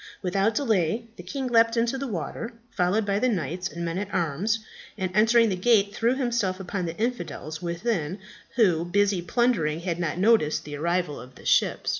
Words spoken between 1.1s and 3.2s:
the king leaped into the water, followed by